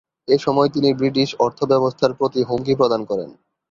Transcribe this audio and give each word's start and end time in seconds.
এসময় 0.27 0.69
তিনি 0.69 0.89
ব্রিটিশ 0.93 1.29
অর্থ 1.39 1.59
ব্যবস্থার 1.71 2.11
প্রতি 2.19 2.41
হুমকি 2.43 2.73
প্রদান 2.75 3.01
করেন। 3.05 3.29